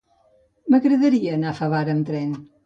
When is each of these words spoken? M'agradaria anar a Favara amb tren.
M'agradaria 0.75 1.35
anar 1.35 1.53
a 1.53 1.55
Favara 1.61 1.95
amb 1.99 2.11
tren. 2.11 2.35